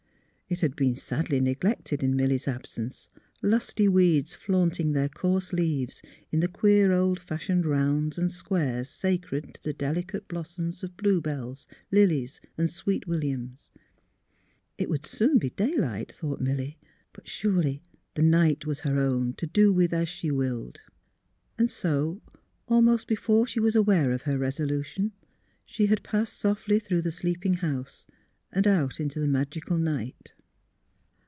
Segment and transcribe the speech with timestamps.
[0.51, 3.09] It had been sadly neglected in Milly 's absence,
[3.41, 9.53] lusty weeds flaunting their coarse leaves in the queer old fashioned rounds and squares sacred
[9.53, 13.71] to the delicate blossoms of bluebells, lilies, and sweet williams.
[14.77, 16.77] It would .soon be daylight (thought Milly),
[17.13, 17.81] but surely
[18.15, 20.81] the night was her own to do with as she willed.—
[21.57, 22.21] And so,
[22.67, 25.13] almost before she :was aware of her resolution,
[25.65, 28.05] she had passed softly through the sleeping house
[28.51, 30.33] and out into the magical night.